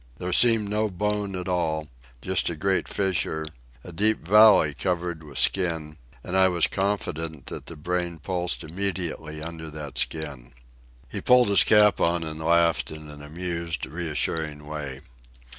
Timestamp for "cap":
11.63-12.01